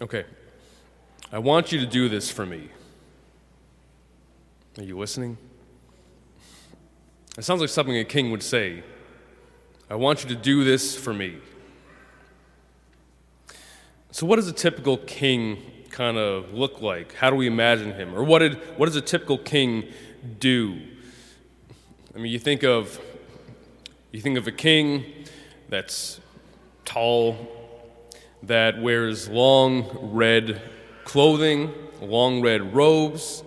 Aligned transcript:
Okay. 0.00 0.24
I 1.32 1.38
want 1.38 1.72
you 1.72 1.80
to 1.80 1.86
do 1.86 2.08
this 2.08 2.30
for 2.30 2.44
me. 2.44 2.68
Are 4.78 4.84
you 4.84 4.98
listening? 4.98 5.38
It 7.38 7.44
sounds 7.44 7.60
like 7.60 7.70
something 7.70 7.96
a 7.96 8.04
king 8.04 8.30
would 8.30 8.42
say. 8.42 8.82
I 9.88 9.94
want 9.94 10.22
you 10.22 10.28
to 10.30 10.34
do 10.34 10.64
this 10.64 10.96
for 10.96 11.14
me. 11.14 11.36
So, 14.10 14.26
what 14.26 14.36
does 14.36 14.48
a 14.48 14.52
typical 14.52 14.98
king 14.98 15.62
kind 15.90 16.16
of 16.16 16.52
look 16.52 16.80
like? 16.80 17.14
How 17.14 17.30
do 17.30 17.36
we 17.36 17.46
imagine 17.46 17.92
him? 17.92 18.14
Or 18.14 18.22
what, 18.22 18.40
did, 18.40 18.54
what 18.78 18.86
does 18.86 18.96
a 18.96 19.00
typical 19.00 19.38
king 19.38 19.92
do? 20.38 20.80
I 22.14 22.18
mean, 22.18 22.32
you 22.32 22.38
think 22.38 22.64
of 22.64 23.00
you 24.12 24.20
think 24.20 24.38
of 24.38 24.46
a 24.46 24.52
king 24.52 25.04
that's 25.68 26.20
tall, 26.84 27.36
that 28.42 28.80
wears 28.80 29.28
long 29.28 30.12
red 30.12 30.62
clothing, 31.04 31.72
long 32.00 32.42
red 32.42 32.74
robes. 32.74 33.42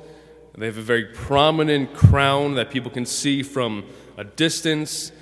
They 0.58 0.66
have 0.66 0.78
a 0.78 0.82
very 0.82 1.06
prominent 1.06 1.94
crown 1.94 2.56
that 2.56 2.70
people 2.70 2.92
can 2.92 3.06
see 3.06 3.44
from 3.44 3.86
a 4.18 4.26
distance. 4.26 5.14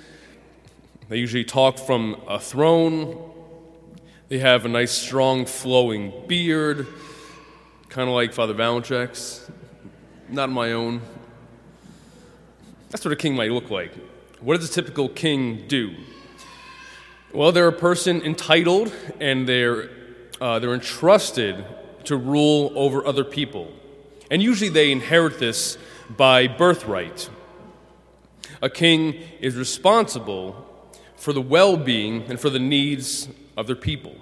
They 1.08 1.18
usually 1.18 1.44
talk 1.44 1.78
from 1.78 2.20
a 2.26 2.40
throne. 2.40 3.16
They 4.28 4.38
have 4.38 4.64
a 4.64 4.68
nice, 4.68 4.90
strong, 4.90 5.46
flowing 5.46 6.12
beard, 6.26 6.88
kind 7.88 8.08
of 8.08 8.16
like 8.16 8.34
Father 8.34 8.52
Valenchek's. 8.52 9.48
Not 10.28 10.50
my 10.50 10.72
own. 10.72 11.02
That's 12.90 13.04
what 13.04 13.12
a 13.12 13.16
king 13.16 13.36
might 13.36 13.52
look 13.52 13.70
like. 13.70 13.92
What 14.40 14.60
does 14.60 14.68
a 14.68 14.72
typical 14.72 15.08
king 15.08 15.68
do? 15.68 15.94
Well, 17.32 17.52
they're 17.52 17.68
a 17.68 17.72
person 17.72 18.22
entitled 18.22 18.92
and 19.20 19.46
they're, 19.46 19.90
uh, 20.40 20.58
they're 20.58 20.74
entrusted 20.74 21.64
to 22.04 22.16
rule 22.16 22.72
over 22.74 23.06
other 23.06 23.24
people. 23.24 23.70
And 24.30 24.42
usually 24.42 24.70
they 24.70 24.90
inherit 24.90 25.38
this 25.38 25.76
by 26.08 26.48
birthright. 26.48 27.28
A 28.62 28.70
king 28.70 29.14
is 29.40 29.56
responsible 29.56 30.66
for 31.16 31.32
the 31.32 31.42
well 31.42 31.76
being 31.76 32.22
and 32.30 32.40
for 32.40 32.48
the 32.48 32.58
needs 32.58 33.28
of 33.56 33.66
their 33.66 33.76
people. 33.76 34.16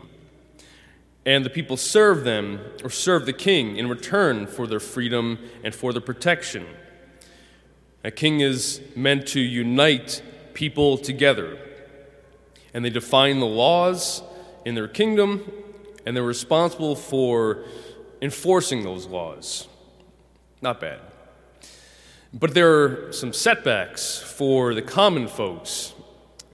And 1.24 1.44
the 1.44 1.50
people 1.50 1.76
serve 1.76 2.24
them 2.24 2.60
or 2.82 2.90
serve 2.90 3.26
the 3.26 3.32
king 3.32 3.76
in 3.76 3.88
return 3.88 4.46
for 4.46 4.66
their 4.66 4.80
freedom 4.80 5.38
and 5.62 5.74
for 5.74 5.92
their 5.92 6.02
protection. 6.02 6.66
A 8.02 8.10
king 8.10 8.40
is 8.40 8.80
meant 8.94 9.26
to 9.28 9.40
unite 9.40 10.22
people 10.54 10.96
together, 10.96 11.58
and 12.76 12.84
they 12.84 12.90
define 12.90 13.40
the 13.40 13.46
laws 13.46 14.22
in 14.66 14.74
their 14.74 14.86
kingdom, 14.86 15.50
and 16.04 16.14
they're 16.14 16.22
responsible 16.22 16.94
for 16.94 17.64
enforcing 18.20 18.84
those 18.84 19.06
laws. 19.06 19.66
Not 20.60 20.78
bad. 20.78 21.00
But 22.34 22.52
there 22.52 22.82
are 22.82 23.12
some 23.14 23.32
setbacks 23.32 24.18
for 24.18 24.74
the 24.74 24.82
common 24.82 25.26
folks, 25.26 25.94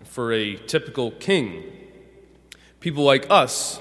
for 0.05 0.33
a 0.33 0.55
typical 0.55 1.11
king. 1.11 1.65
People 2.79 3.03
like 3.03 3.27
us 3.29 3.81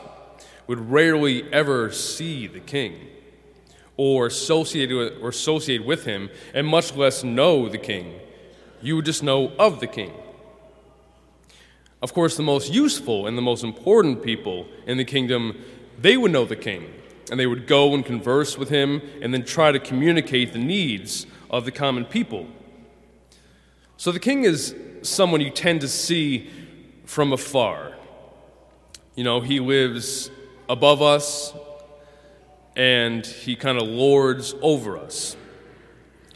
would 0.66 0.90
rarely 0.90 1.44
ever 1.54 1.92
see 1.92 2.48
the 2.48 2.60
king 2.60 3.08
or 3.98 4.26
associate 4.26 4.92
with, 4.92 5.22
or 5.22 5.30
associate 5.30 5.86
with 5.86 6.06
him, 6.06 6.32
and 6.56 6.66
much 6.66 6.96
less 6.96 7.24
know 7.24 7.70
the 7.70 7.78
king. 7.78 8.20
You 8.82 8.96
would 8.96 9.06
just 9.06 9.22
know 9.22 9.52
of 9.60 9.80
the 9.80 9.86
king. 9.86 10.12
Of 12.02 12.14
course, 12.14 12.36
the 12.36 12.44
most 12.44 12.74
useful 12.74 13.28
and 13.28 13.38
the 13.38 13.42
most 13.42 13.64
important 13.64 14.24
people 14.24 14.66
in 14.88 14.98
the 14.98 15.06
kingdom, 15.06 15.64
they 16.00 16.18
would 16.18 16.32
know 16.32 16.46
the 16.46 16.56
king, 16.56 16.92
and 17.30 17.40
they 17.40 17.46
would 17.46 17.68
go 17.68 17.94
and 17.94 18.04
converse 18.04 18.58
with 18.58 18.70
him 18.70 19.02
and 19.22 19.34
then 19.34 19.46
try 19.46 19.72
to 19.72 19.80
communicate 19.80 20.52
the 20.54 20.60
needs 20.60 21.28
of 21.50 21.66
the 21.66 21.72
common 21.72 22.06
people. 22.06 22.48
So 23.98 24.12
the 24.12 24.20
king 24.20 24.46
is 24.46 24.76
someone 25.04 25.42
you 25.42 25.52
tend 25.52 25.82
to 25.82 25.88
see 25.88 26.50
from 27.06 27.34
afar. 27.34 27.94
You 29.16 29.24
know, 29.24 29.42
he 29.42 29.60
lives 29.60 30.32
above 30.68 31.02
us, 31.02 31.54
and 32.76 33.26
he 33.26 33.56
kind 33.56 33.78
of 33.78 33.88
lords 33.88 34.56
over 34.62 34.98
us. 34.98 35.36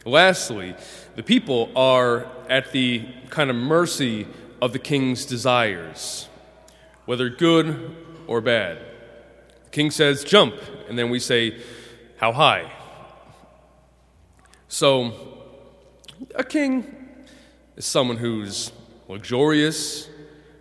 Lastly, 0.06 0.76
the 1.16 1.24
people 1.24 1.72
are 1.76 2.28
at 2.50 2.72
the 2.72 3.08
kind 3.30 3.50
of 3.50 3.56
mercy 3.56 4.28
of 4.62 4.74
the 4.74 4.80
king's 4.80 5.26
desires, 5.26 6.28
whether 7.06 7.30
good 7.30 7.96
or 8.28 8.42
bad. 8.42 8.80
The 9.66 9.70
king 9.72 9.92
says, 9.92 10.24
jump, 10.24 10.56
and 10.88 10.98
then 10.98 11.10
we 11.10 11.20
say, 11.20 11.62
how 12.18 12.32
high? 12.32 12.72
So, 14.68 15.14
a 16.36 16.44
king 16.44 16.96
is 17.76 17.86
someone 17.86 18.18
who's 18.18 18.72
luxurious, 19.08 20.10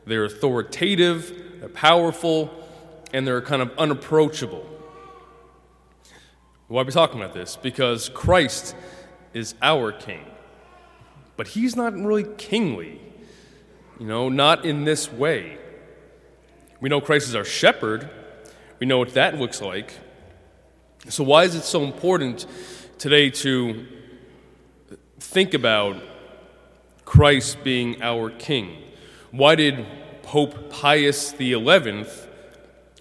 they're 0.06 0.24
authoritative, 0.24 1.60
they're 1.60 1.68
powerful, 1.68 2.50
and 3.12 3.26
they're 3.26 3.40
kind 3.40 3.62
of 3.62 3.70
unapproachable. 3.78 4.68
Why 6.68 6.82
are 6.82 6.84
we 6.84 6.92
talking 6.92 7.20
about 7.20 7.34
this? 7.34 7.56
Because 7.56 8.08
Christ 8.08 8.74
is 9.32 9.54
our 9.62 9.92
king. 9.92 10.24
But 11.36 11.48
he's 11.48 11.76
not 11.76 11.94
really 11.94 12.24
kingly, 12.36 13.00
you 13.98 14.06
know, 14.06 14.28
not 14.28 14.64
in 14.64 14.84
this 14.84 15.12
way. 15.12 15.58
We 16.80 16.88
know 16.88 17.00
Christ 17.00 17.28
is 17.28 17.34
our 17.34 17.44
shepherd, 17.44 18.08
we 18.78 18.86
know 18.86 18.98
what 18.98 19.14
that 19.14 19.38
looks 19.38 19.60
like. 19.60 19.94
So, 21.08 21.24
why 21.24 21.44
is 21.44 21.54
it 21.54 21.62
so 21.62 21.84
important 21.84 22.46
today 22.98 23.30
to 23.30 23.86
think 25.18 25.54
about 25.54 25.96
Christ 27.04 27.62
being 27.62 28.02
our 28.02 28.30
king? 28.30 28.82
Why 29.30 29.54
did 29.54 29.86
Pope 30.22 30.70
Pius 30.70 31.34
XI 31.36 32.04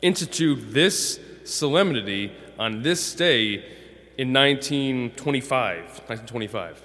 institute 0.01 0.73
this 0.73 1.19
solemnity 1.45 2.31
on 2.59 2.83
this 2.83 3.15
day 3.15 3.55
in 4.17 4.33
1925. 4.33 5.79
1925. 6.07 6.83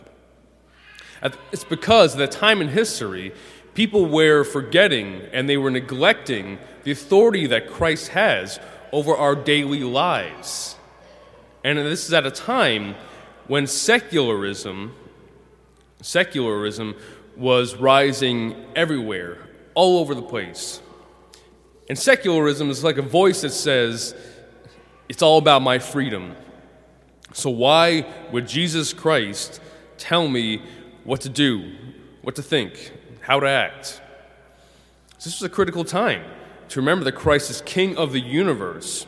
It's 1.52 1.64
because 1.64 2.14
at 2.14 2.18
that 2.18 2.30
time 2.30 2.60
in 2.60 2.68
history, 2.68 3.34
people 3.78 4.06
were 4.06 4.42
forgetting 4.42 5.22
and 5.32 5.48
they 5.48 5.56
were 5.56 5.70
neglecting 5.70 6.58
the 6.82 6.90
authority 6.90 7.46
that 7.46 7.70
Christ 7.70 8.08
has 8.08 8.58
over 8.90 9.16
our 9.16 9.36
daily 9.36 9.84
lives. 9.84 10.74
And 11.62 11.78
this 11.78 12.04
is 12.04 12.12
at 12.12 12.26
a 12.26 12.32
time 12.32 12.96
when 13.46 13.68
secularism, 13.68 14.96
secularism 16.02 16.96
was 17.36 17.76
rising 17.76 18.56
everywhere, 18.74 19.38
all 19.76 20.00
over 20.00 20.12
the 20.12 20.22
place. 20.22 20.82
And 21.88 21.96
secularism 21.96 22.70
is 22.70 22.82
like 22.82 22.98
a 22.98 23.02
voice 23.02 23.42
that 23.42 23.52
says, 23.52 24.12
it's 25.08 25.22
all 25.22 25.38
about 25.38 25.62
my 25.62 25.78
freedom. 25.78 26.34
So, 27.32 27.48
why 27.48 28.12
would 28.32 28.48
Jesus 28.48 28.92
Christ 28.92 29.60
tell 29.98 30.26
me 30.26 30.62
what 31.04 31.20
to 31.20 31.28
do, 31.28 31.76
what 32.22 32.34
to 32.34 32.42
think, 32.42 32.97
how 33.28 33.38
to 33.38 33.46
act? 33.46 34.00
This 35.16 35.38
was 35.38 35.42
a 35.42 35.50
critical 35.50 35.84
time 35.84 36.24
to 36.70 36.80
remember 36.80 37.04
that 37.04 37.12
Christ 37.12 37.50
is 37.50 37.60
King 37.60 37.94
of 37.98 38.12
the 38.12 38.20
universe 38.20 39.06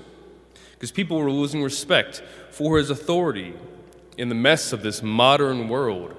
because 0.75 0.91
people 0.91 1.19
were 1.19 1.31
losing 1.31 1.63
respect 1.63 2.23
for 2.51 2.77
his 2.77 2.91
authority 2.91 3.55
in 4.19 4.29
the 4.29 4.35
mess 4.35 4.75
of 4.75 4.83
this 4.83 5.03
modern 5.03 5.69
world. 5.69 6.15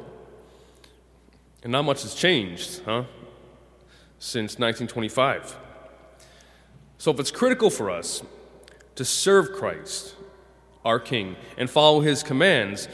And 1.61 1.71
not 1.71 1.83
much 1.83 2.01
has 2.01 2.15
changed, 2.15 2.81
huh? 2.85 3.03
Since 4.17 4.57
1925. 4.57 5.55
So, 6.97 7.11
if 7.11 7.19
it's 7.19 7.29
critical 7.29 7.69
for 7.69 7.91
us 7.91 8.23
to 8.95 9.05
serve 9.05 9.53
Christ, 9.53 10.15
our 10.83 10.99
King, 10.99 11.35
and 11.55 11.69
follow 11.69 11.99
his 11.99 12.23
commands, 12.23 12.87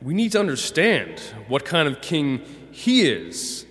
we 0.00 0.14
need 0.14 0.32
to 0.32 0.40
understand 0.40 1.20
what 1.48 1.66
kind 1.66 1.86
of 1.86 2.00
king 2.00 2.40
he 2.70 3.02
is 3.02 3.66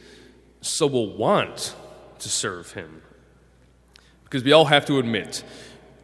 so 0.67 0.87
we'll 0.87 1.15
want 1.15 1.75
to 2.19 2.29
serve 2.29 2.73
him. 2.73 3.01
Because 4.23 4.43
we 4.43 4.51
all 4.51 4.65
have 4.65 4.85
to 4.87 4.99
admit, 4.99 5.43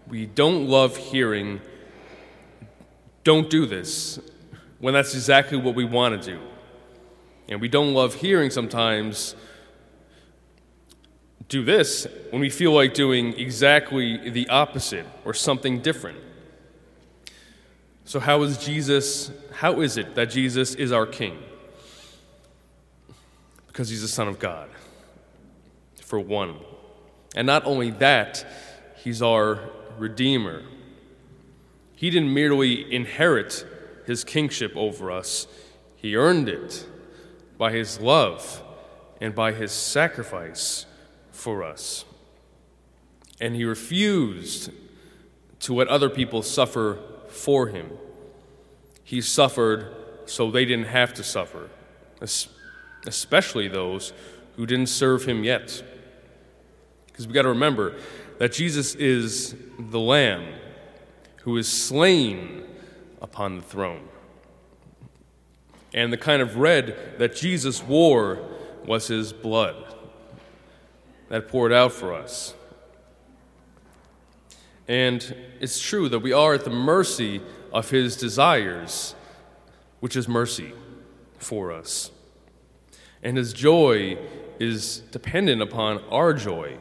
we 0.08 0.26
don't 0.26 0.68
love 0.68 0.96
hearing, 0.96 1.62
don't 3.24 3.50
do 3.50 3.66
this, 3.66 4.20
when 4.80 4.94
that's 4.94 5.14
exactly 5.14 5.58
what 5.58 5.76
we 5.76 5.86
want 5.86 6.22
to 6.22 6.32
do. 6.32 6.40
And 7.50 7.60
we 7.60 7.68
don't 7.68 7.94
love 7.94 8.16
hearing 8.16 8.50
sometimes, 8.50 9.36
do 11.50 11.64
this 11.64 12.08
when 12.32 12.42
we 12.42 12.50
feel 12.50 12.72
like 12.72 12.94
doing 12.94 13.38
exactly 13.38 14.30
the 14.30 14.48
opposite 14.50 15.06
or 15.26 15.34
something 15.34 15.82
different. 15.82 16.18
So, 18.06 18.20
how 18.20 18.42
is 18.44 18.58
Jesus, 18.58 19.32
how 19.54 19.82
is 19.82 19.98
it 19.98 20.16
that 20.16 20.30
Jesus 20.30 20.76
is 20.76 20.92
our 20.92 21.06
King? 21.06 21.38
Because 23.74 23.90
he's 23.90 24.04
the 24.04 24.08
Son 24.08 24.28
of 24.28 24.38
God, 24.38 24.70
for 26.00 26.20
one. 26.20 26.58
And 27.36 27.48
not 27.48 27.66
only 27.66 27.90
that, 27.90 28.46
he's 28.98 29.20
our 29.20 29.72
Redeemer. 29.98 30.62
He 31.96 32.12
didn't 32.12 32.32
merely 32.32 32.94
inherit 32.94 33.66
his 34.06 34.24
kingship 34.24 34.74
over 34.76 35.10
us, 35.10 35.48
he 35.96 36.16
earned 36.16 36.50
it 36.50 36.86
by 37.58 37.72
his 37.72 38.00
love 38.00 38.62
and 39.20 39.34
by 39.34 39.54
his 39.54 39.72
sacrifice 39.72 40.86
for 41.32 41.64
us. 41.64 42.06
And 43.42 43.56
he 43.56 43.64
refused 43.64 44.70
to 45.62 45.74
let 45.74 45.88
other 45.88 46.10
people 46.10 46.44
suffer 46.44 47.00
for 47.30 47.68
him. 47.68 47.90
He 49.04 49.22
suffered 49.22 49.96
so 50.26 50.52
they 50.52 50.66
didn't 50.66 50.88
have 50.88 51.14
to 51.16 51.24
suffer, 51.24 51.70
especially 53.06 53.68
those 53.68 54.14
who 54.56 54.66
didn't 54.66 54.88
serve 54.88 55.26
him 55.26 55.44
yet. 55.44 55.84
Because 57.08 57.28
we 57.28 57.34
got 57.34 57.44
to 57.44 57.50
remember 57.50 57.96
that 58.40 58.52
Jesus 58.52 58.96
is 58.96 59.56
the 59.78 60.00
Lamb 60.00 60.54
who 61.44 61.58
is 61.58 61.68
slain 61.68 62.64
upon 63.22 63.58
the 63.58 63.62
throne. 63.62 64.08
And 65.94 66.12
the 66.12 66.18
kind 66.18 66.42
of 66.42 66.58
red 66.58 67.20
that 67.20 67.36
Jesus 67.36 67.84
wore 67.84 68.40
was 68.86 69.08
his 69.08 69.32
blood 69.32 69.76
that 71.30 71.48
poured 71.48 71.72
out 71.72 71.92
for 71.92 72.14
us. 72.14 72.54
And 74.88 75.36
it's 75.60 75.80
true 75.80 76.10
that 76.10 76.20
we 76.20 76.34
are 76.34 76.54
at 76.54 76.64
the 76.64 76.70
mercy 76.70 77.42
of 77.72 77.90
his 77.90 78.18
desires, 78.18 79.16
which 80.00 80.16
is 80.16 80.28
mercy 80.28 80.74
for 81.38 81.72
us. 81.72 82.12
And 83.24 83.38
his 83.38 83.54
joy 83.54 84.18
is 84.60 85.00
dependent 85.12 85.62
upon 85.62 86.04
our 86.12 86.34
joy, 86.34 86.78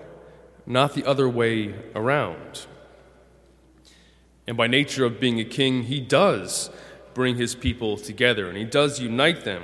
not 0.67 0.94
the 0.94 1.05
other 1.05 1.29
way 1.29 1.75
around. 1.94 2.67
And 4.47 4.56
by 4.56 4.67
nature 4.67 5.05
of 5.05 5.21
being 5.21 5.41
a 5.41 5.44
king, 5.44 5.85
he 5.85 6.00
does 6.00 6.69
bring 7.15 7.37
his 7.37 7.55
people 7.55 7.97
together 7.97 8.49
and 8.49 8.59
he 8.59 8.65
does 8.65 9.00
unite 9.00 9.44
them. 9.44 9.62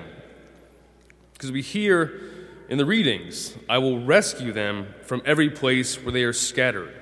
Because 1.32 1.50
we 1.50 1.62
hear 1.62 2.20
in 2.68 2.78
the 2.78 2.84
readings, 2.84 3.56
I 3.68 3.78
will 3.78 4.04
rescue 4.04 4.52
them 4.52 4.94
from 5.02 5.22
every 5.24 5.50
place 5.50 5.96
where 6.02 6.12
they 6.12 6.24
are 6.24 6.32
scattered, 6.32 6.94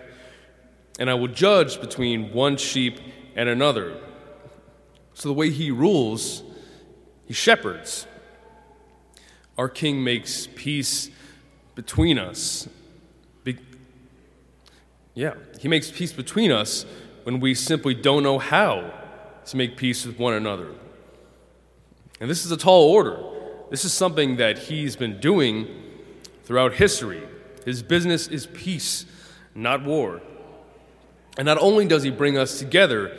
and 0.99 1.11
I 1.11 1.14
will 1.14 1.29
judge 1.29 1.81
between 1.81 2.32
one 2.32 2.56
sheep 2.56 3.00
and 3.34 3.49
another. 3.49 4.00
So 5.14 5.29
the 5.29 5.34
way 5.34 5.50
he 5.50 5.70
rules, 5.70 6.43
he 7.25 7.34
shepherds. 7.34 8.06
Our 9.58 9.69
king 9.69 10.05
makes 10.05 10.49
peace 10.55 11.11
between 11.75 12.19
us. 12.19 12.69
Be- 13.44 13.58
yeah, 15.14 15.35
he 15.61 15.69
makes 15.69 15.91
peace 15.91 16.12
between 16.12 16.53
us 16.53 16.85
when 17.25 17.41
we 17.41 17.55
simply 17.55 17.94
don't 17.94 18.23
know 18.23 18.38
how 18.38 18.93
to 19.47 19.56
make 19.56 19.76
peace 19.76 20.05
with 20.05 20.19
one 20.19 20.35
another. 20.35 20.69
And 22.20 22.31
this 22.31 22.44
is 22.44 22.50
a 22.50 22.56
tall 22.56 22.91
order. 22.91 23.23
This 23.70 23.85
is 23.85 23.93
something 23.93 24.37
that 24.37 24.58
he's 24.58 24.97
been 24.97 25.20
doing 25.20 25.69
throughout 26.44 26.75
history. 26.75 27.23
His 27.64 27.82
business 27.82 28.29
is 28.29 28.47
peace, 28.47 29.06
not 29.55 29.85
war. 29.85 30.20
And 31.37 31.47
not 31.47 31.58
only 31.58 31.87
does 31.87 32.03
he 32.03 32.11
bring 32.11 32.38
us 32.38 32.58
together, 32.58 33.17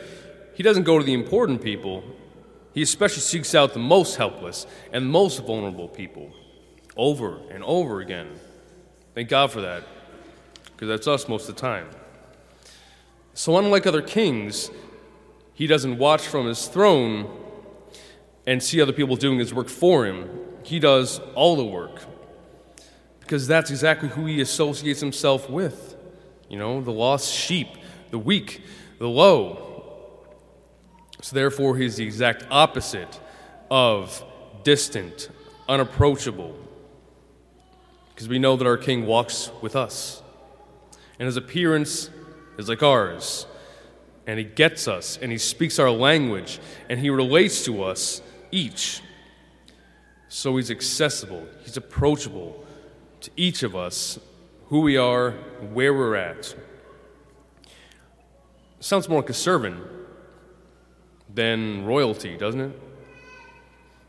he 0.54 0.62
doesn't 0.62 0.84
go 0.84 0.98
to 0.98 1.04
the 1.04 1.14
important 1.14 1.62
people, 1.62 2.02
he 2.78 2.82
especially 2.82 3.22
seeks 3.22 3.56
out 3.56 3.72
the 3.72 3.80
most 3.80 4.14
helpless 4.14 4.64
and 4.92 5.04
most 5.04 5.44
vulnerable 5.44 5.88
people 5.88 6.30
over 6.96 7.40
and 7.50 7.64
over 7.64 8.00
again. 8.00 8.28
Thank 9.16 9.28
God 9.28 9.50
for 9.50 9.62
that, 9.62 9.82
because 10.62 10.86
that's 10.86 11.08
us 11.08 11.26
most 11.28 11.48
of 11.48 11.56
the 11.56 11.60
time. 11.60 11.88
So, 13.34 13.58
unlike 13.58 13.84
other 13.88 14.00
kings, 14.00 14.70
he 15.54 15.66
doesn't 15.66 15.98
watch 15.98 16.22
from 16.28 16.46
his 16.46 16.68
throne 16.68 17.28
and 18.46 18.62
see 18.62 18.80
other 18.80 18.92
people 18.92 19.16
doing 19.16 19.40
his 19.40 19.52
work 19.52 19.68
for 19.68 20.06
him. 20.06 20.30
He 20.62 20.78
does 20.78 21.18
all 21.34 21.56
the 21.56 21.64
work 21.64 22.02
because 23.18 23.48
that's 23.48 23.70
exactly 23.70 24.08
who 24.08 24.26
he 24.26 24.40
associates 24.40 25.00
himself 25.00 25.50
with. 25.50 25.96
You 26.48 26.60
know, 26.60 26.80
the 26.80 26.92
lost 26.92 27.34
sheep, 27.34 27.70
the 28.12 28.20
weak, 28.20 28.62
the 29.00 29.08
low. 29.08 29.67
So, 31.20 31.34
therefore, 31.34 31.76
he's 31.76 31.96
the 31.96 32.04
exact 32.04 32.46
opposite 32.50 33.20
of 33.70 34.24
distant, 34.62 35.28
unapproachable, 35.68 36.56
because 38.14 38.28
we 38.28 38.38
know 38.38 38.56
that 38.56 38.66
our 38.66 38.76
King 38.76 39.06
walks 39.06 39.50
with 39.60 39.74
us. 39.74 40.22
And 41.18 41.26
his 41.26 41.36
appearance 41.36 42.10
is 42.56 42.68
like 42.68 42.82
ours. 42.82 43.46
And 44.26 44.38
he 44.38 44.44
gets 44.44 44.86
us, 44.86 45.18
and 45.20 45.32
he 45.32 45.38
speaks 45.38 45.78
our 45.78 45.90
language, 45.90 46.60
and 46.88 47.00
he 47.00 47.10
relates 47.10 47.64
to 47.64 47.82
us 47.82 48.22
each. 48.50 49.00
So 50.28 50.56
he's 50.56 50.70
accessible, 50.70 51.46
he's 51.64 51.76
approachable 51.76 52.64
to 53.22 53.30
each 53.36 53.62
of 53.62 53.74
us, 53.74 54.18
who 54.66 54.80
we 54.80 54.96
are, 54.96 55.32
where 55.72 55.94
we're 55.94 56.14
at. 56.14 56.54
Sounds 58.80 59.08
more 59.08 59.20
like 59.22 59.30
a 59.30 59.34
servant 59.34 59.82
than 61.32 61.84
royalty, 61.84 62.36
doesn't 62.36 62.60
it? 62.60 62.80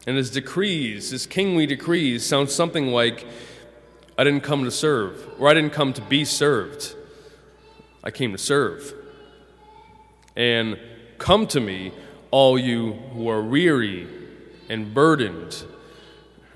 And 0.08 0.18
his 0.18 0.32
decrees, 0.32 1.12
his 1.12 1.26
kingly 1.26 1.66
decrees, 1.66 2.26
sound 2.26 2.50
something 2.50 2.88
like, 2.88 3.26
I 4.18 4.24
didn't 4.24 4.42
come 4.42 4.64
to 4.64 4.72
serve, 4.72 5.28
or 5.40 5.48
I 5.48 5.54
didn't 5.54 5.74
come 5.74 5.94
to 5.94 6.02
be 6.02 6.26
served. 6.26 6.96
I 8.04 8.12
came 8.12 8.32
to 8.32 8.38
serve. 8.38 8.94
And 10.36 10.80
come 11.18 11.48
to 11.48 11.60
me, 11.60 11.92
all 12.32 12.58
you 12.58 12.94
who 12.94 13.30
are 13.30 13.42
weary 13.42 14.08
and 14.70 14.94
burdened, 14.94 15.64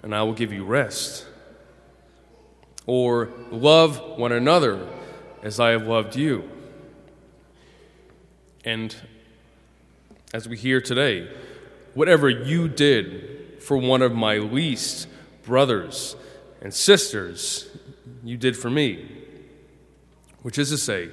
and 0.01 0.15
I 0.15 0.23
will 0.23 0.33
give 0.33 0.53
you 0.53 0.63
rest. 0.63 1.25
Or 2.85 3.29
love 3.51 4.17
one 4.17 4.31
another 4.31 4.87
as 5.41 5.59
I 5.59 5.71
have 5.71 5.87
loved 5.87 6.15
you. 6.15 6.49
And 8.65 8.95
as 10.33 10.49
we 10.49 10.57
hear 10.57 10.81
today, 10.81 11.29
whatever 11.93 12.27
you 12.27 12.67
did 12.67 13.61
for 13.61 13.77
one 13.77 14.01
of 14.01 14.13
my 14.13 14.37
least 14.37 15.07
brothers 15.43 16.15
and 16.61 16.73
sisters, 16.73 17.69
you 18.23 18.35
did 18.35 18.57
for 18.57 18.69
me. 18.69 19.07
Which 20.41 20.57
is 20.57 20.71
to 20.71 20.77
say, 20.77 21.09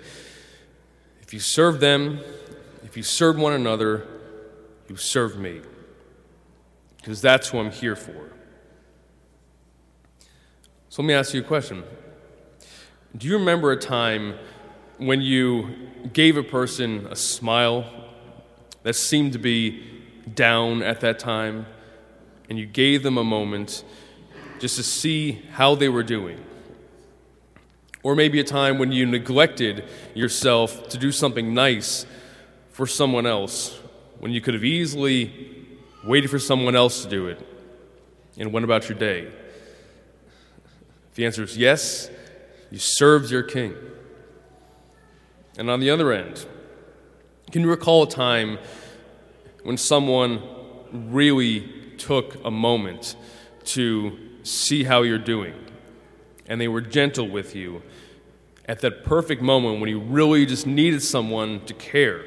if 1.21 1.35
you 1.35 1.39
serve 1.39 1.79
them, 1.81 2.21
if 2.83 2.97
you 2.97 3.03
serve 3.03 3.37
one 3.37 3.53
another, 3.53 4.09
you 4.89 4.97
serve 4.97 5.39
me. 5.39 5.61
Because 6.97 7.21
that's 7.21 7.49
who 7.49 7.59
I'm 7.59 7.71
here 7.71 7.95
for. 7.95 8.33
So 10.89 11.03
let 11.03 11.07
me 11.07 11.15
ask 11.15 11.35
you 11.35 11.41
a 11.41 11.45
question. 11.45 11.85
Do 13.17 13.29
you 13.29 13.39
remember 13.39 13.71
a 13.71 13.77
time 13.77 14.35
when 14.99 15.21
you 15.21 15.89
gave 16.13 16.37
a 16.37 16.43
person 16.43 17.07
a 17.11 17.17
smile 17.17 17.85
that 18.83 18.95
seemed 18.95 19.33
to 19.35 19.39
be 19.39 19.83
down 20.35 20.83
at 20.83 21.01
that 21.01 21.19
time, 21.19 21.67
and 22.49 22.59
you 22.59 22.67
gave 22.67 23.03
them 23.03 23.19
a 23.19 23.25
moment 23.25 23.85
just 24.59 24.77
to 24.77 24.83
see 24.83 25.43
how 25.53 25.75
they 25.75 25.89
were 25.89 26.03
doing? 26.03 26.39
Or 28.03 28.15
maybe 28.15 28.41
a 28.41 28.45
time 28.45 28.79
when 28.79 28.93
you 28.93 29.05
neglected 29.07 29.85
yourself 30.15 30.89
to 30.89 30.99
do 30.99 31.13
something 31.13 31.53
nice 31.53 32.07
for 32.71 32.87
someone 32.87 33.27
else 33.27 33.79
when 34.21 34.33
you 34.33 34.41
could 34.41 34.55
have 34.55 34.65
easily 34.65 35.67
waited 36.05 36.31
for 36.31 36.39
someone 36.39 36.75
else 36.75 37.03
to 37.03 37.11
do 37.11 37.27
it 37.27 37.47
and 38.39 38.53
went 38.53 38.65
about 38.65 38.89
your 38.89 38.99
day? 38.99 39.31
If 41.11 41.15
the 41.15 41.27
answer 41.27 41.43
is 41.43 41.57
yes, 41.57 42.11
you 42.71 42.79
served 42.79 43.31
your 43.31 43.43
king. 43.43 43.75
And 45.59 45.69
on 45.69 45.81
the 45.81 45.91
other 45.91 46.13
end, 46.13 46.47
can 47.51 47.63
you 47.63 47.69
recall 47.69 48.05
a 48.05 48.09
time 48.09 48.59
when 49.63 49.77
someone 49.77 50.43
really 50.93 51.69
took 51.99 52.45
a 52.45 52.51
moment 52.51 53.17
to 53.65 54.17
see 54.43 54.85
how 54.85 55.03
you're 55.03 55.19
doing 55.19 55.55
and 56.47 56.61
they 56.61 56.69
were 56.69 56.81
gentle 56.81 57.29
with 57.29 57.55
you 57.55 57.83
at 58.67 58.81
that 58.81 59.05
perfect 59.05 59.43
moment 59.43 59.81
when 59.81 59.89
you 59.91 59.99
really 59.99 60.47
just 60.47 60.67
needed 60.67 61.03
someone 61.03 61.65
to 61.67 61.75
care, 61.75 62.25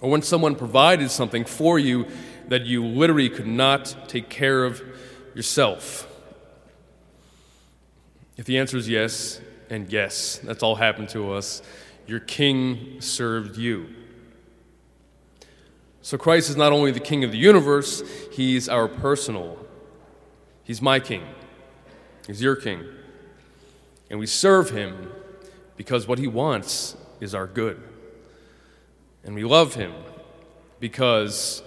or 0.00 0.10
when 0.10 0.22
someone 0.22 0.54
provided 0.54 1.10
something 1.10 1.44
for 1.44 1.78
you 1.78 2.06
that 2.48 2.64
you 2.64 2.84
literally 2.84 3.28
could 3.28 3.46
not 3.46 4.08
take 4.08 4.28
care 4.28 4.64
of 4.64 4.80
yourself? 5.34 6.08
If 8.36 8.44
the 8.44 8.58
answer 8.58 8.76
is 8.76 8.88
yes, 8.88 9.40
and 9.68 9.92
yes, 9.92 10.38
that's 10.38 10.62
all 10.62 10.76
happened 10.76 11.08
to 11.08 11.32
us, 11.32 11.60
your 12.06 12.20
king 12.20 13.00
served 13.00 13.56
you. 13.56 13.88
So 16.02 16.16
Christ 16.16 16.50
is 16.50 16.56
not 16.56 16.72
only 16.72 16.92
the 16.92 17.00
king 17.00 17.24
of 17.24 17.32
the 17.32 17.38
universe, 17.38 18.02
he's 18.30 18.68
our 18.68 18.86
personal. 18.86 19.58
He's 20.62 20.80
my 20.80 21.00
king. 21.00 21.24
He's 22.26 22.40
your 22.40 22.54
king. 22.54 22.84
And 24.08 24.20
we 24.20 24.26
serve 24.26 24.70
him 24.70 25.10
because 25.76 26.06
what 26.06 26.18
he 26.18 26.28
wants 26.28 26.96
is 27.20 27.34
our 27.34 27.46
good. 27.46 27.82
And 29.24 29.34
we 29.34 29.42
love 29.42 29.74
him 29.74 29.92
because 30.78 31.62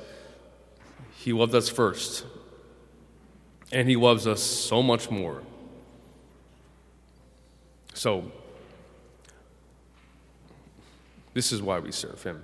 he 1.17 1.33
loved 1.33 1.53
us 1.53 1.67
first. 1.67 2.25
And 3.71 3.89
he 3.89 3.97
loves 3.97 4.25
us 4.25 4.41
so 4.41 4.81
much 4.81 5.11
more. 5.11 5.43
So, 7.93 8.31
this 11.39 11.53
is 11.53 11.61
why 11.61 11.79
we 11.79 11.89
serve 11.89 12.21
him 12.23 12.43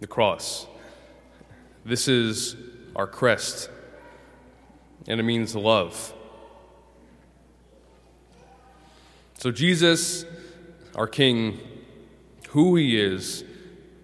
the 0.00 0.06
cross. 0.06 0.66
This 1.82 2.06
is 2.06 2.56
our 2.94 3.06
crest, 3.06 3.70
and 5.06 5.18
it 5.18 5.22
means 5.22 5.56
love. 5.56 6.12
So, 9.38 9.50
Jesus, 9.50 10.26
our 10.94 11.06
King, 11.06 11.58
who 12.50 12.76
he 12.76 13.00
is, 13.00 13.44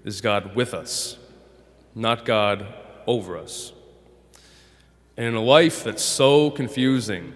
is 0.06 0.22
God 0.22 0.56
with 0.56 0.72
us, 0.72 1.18
not 1.94 2.24
God 2.24 2.66
over 3.06 3.36
us. 3.36 3.74
And 5.18 5.26
in 5.26 5.34
a 5.34 5.42
life 5.42 5.84
that's 5.84 6.02
so 6.02 6.50
confusing 6.50 7.34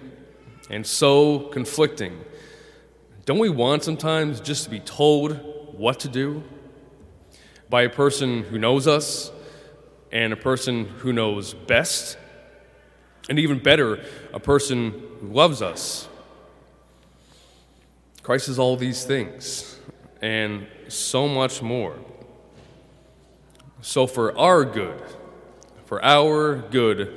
and 0.71 0.87
so 0.87 1.41
conflicting, 1.53 2.25
don't 3.27 3.39
we 3.39 3.51
want 3.51 3.85
sometimes 3.85 4.41
just 4.41 4.65
to 4.65 4.71
be 4.71 4.81
told 4.81 5.57
what 5.79 6.01
to 6.01 6.09
do 6.09 6.43
by 7.71 7.83
a 7.83 7.89
person 7.89 8.43
who 8.43 8.59
knows 8.59 8.87
us 8.87 9.31
and 10.13 10.33
a 10.33 10.37
person 10.37 10.87
who 10.87 11.13
knows 11.13 11.55
best? 11.55 12.19
And 13.31 13.39
even 13.39 13.59
better, 13.59 14.05
a 14.33 14.41
person 14.41 14.91
who 15.21 15.29
loves 15.29 15.63
us. 15.63 16.09
Christ 18.23 18.49
is 18.49 18.59
all 18.59 18.77
these 18.77 19.05
things 19.05 19.79
and 20.21 20.67
so 20.89 21.29
much 21.29 21.63
more. 21.63 21.97
So, 23.81 24.07
for 24.07 24.37
our 24.37 24.65
good, 24.65 25.03
for 25.85 26.05
our 26.05 26.57
good, 26.57 27.17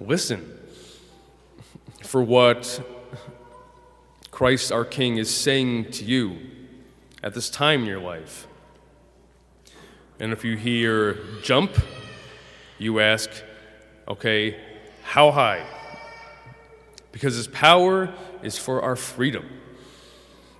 listen 0.00 0.58
for 2.08 2.22
what 2.22 2.80
Christ 4.30 4.72
our 4.72 4.84
King 4.84 5.18
is 5.18 5.32
saying 5.32 5.90
to 5.92 6.04
you 6.04 6.38
at 7.22 7.34
this 7.34 7.50
time 7.50 7.80
in 7.80 7.86
your 7.86 8.00
life. 8.00 8.46
And 10.20 10.32
if 10.32 10.44
you 10.44 10.56
hear 10.56 11.18
jump, 11.42 11.72
you 12.78 13.00
ask, 13.00 13.30
okay, 14.06 14.56
how 15.02 15.30
high? 15.30 15.64
Because 17.12 17.36
his 17.36 17.48
power 17.48 18.12
is 18.42 18.58
for 18.58 18.82
our 18.82 18.96
freedom, 18.96 19.48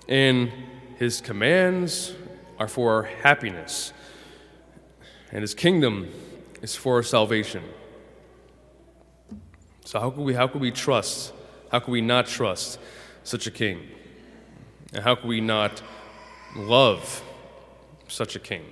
and 0.09 0.53
his 0.97 1.21
commands 1.21 2.15
are 2.59 2.69
for 2.69 2.93
our 2.93 3.03
happiness 3.03 3.93
and 5.33 5.43
his 5.43 5.55
kingdom 5.55 6.09
is 6.63 6.75
for 6.75 6.97
our 6.97 7.03
salvation. 7.03 7.63
So 9.85 10.01
how 10.01 10.11
could 10.11 10.25
we 10.25 10.35
how 10.35 10.49
could 10.49 10.61
we 10.61 10.71
trust? 10.71 11.33
How 11.71 11.81
could 11.81 11.93
we 11.93 12.01
not 12.01 12.27
trust 12.27 12.79
such 13.25 13.47
a 13.47 13.51
king? 13.51 13.81
And 14.93 15.05
how 15.05 15.15
could 15.15 15.29
we 15.29 15.41
not 15.41 15.83
love 16.57 17.23
such 18.09 18.37
a 18.37 18.41
king? 18.41 18.65